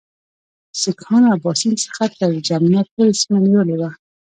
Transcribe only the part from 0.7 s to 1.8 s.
سیکهانو اباسین